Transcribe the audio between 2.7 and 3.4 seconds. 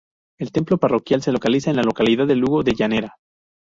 Llanera.